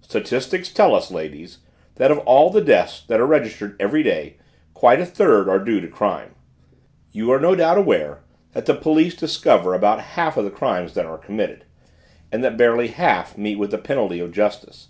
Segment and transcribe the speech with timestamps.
[0.00, 1.58] "Statistics tell us, ladies,
[1.94, 4.34] that of all the deaths that are registered every day
[4.74, 6.34] quite a third are due to crime.
[7.12, 8.18] You are no doubt aware
[8.54, 11.64] that the police discover about half of the crimes that are committed,
[12.32, 14.88] and that barely half meet with the penalty of justice.